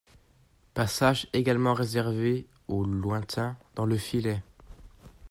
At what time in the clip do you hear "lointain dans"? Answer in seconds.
2.85-3.85